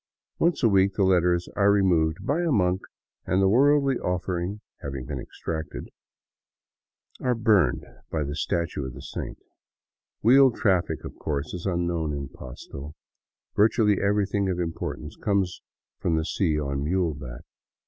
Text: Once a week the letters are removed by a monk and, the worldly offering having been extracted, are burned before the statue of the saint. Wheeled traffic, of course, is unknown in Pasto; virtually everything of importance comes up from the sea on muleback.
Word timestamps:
Once 0.39 0.63
a 0.63 0.67
week 0.67 0.95
the 0.95 1.03
letters 1.03 1.47
are 1.55 1.71
removed 1.71 2.25
by 2.25 2.41
a 2.41 2.51
monk 2.51 2.81
and, 3.27 3.39
the 3.39 3.47
worldly 3.47 3.99
offering 3.99 4.59
having 4.81 5.05
been 5.05 5.19
extracted, 5.19 5.89
are 7.21 7.35
burned 7.35 7.81
before 8.09 8.25
the 8.25 8.35
statue 8.35 8.83
of 8.83 8.95
the 8.95 9.01
saint. 9.03 9.37
Wheeled 10.23 10.55
traffic, 10.55 11.03
of 11.05 11.15
course, 11.19 11.53
is 11.53 11.67
unknown 11.67 12.13
in 12.13 12.29
Pasto; 12.29 12.95
virtually 13.55 14.01
everything 14.01 14.49
of 14.49 14.59
importance 14.59 15.15
comes 15.15 15.61
up 15.61 16.01
from 16.01 16.15
the 16.15 16.25
sea 16.25 16.59
on 16.59 16.83
muleback. 16.83 17.43